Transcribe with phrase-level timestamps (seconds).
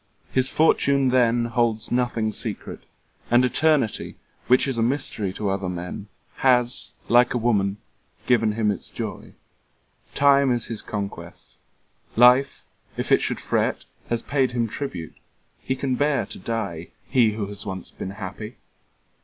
[0.31, 2.85] His fortune then Holds nothing secret;
[3.29, 4.15] and Eternity,
[4.47, 7.77] Which is a mystery to other men, Has like a woman
[8.25, 9.33] given him its joy.
[10.13, 11.55] 5 Time is his conquest.
[12.15, 12.65] Life,
[12.97, 13.83] if it should fret.
[14.09, 15.13] Has paid him tribute.
[15.61, 18.55] He can bear to die, He who has once been happy!